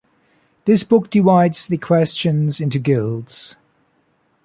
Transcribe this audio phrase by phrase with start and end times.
[0.65, 3.55] This book divides the questions into guilds.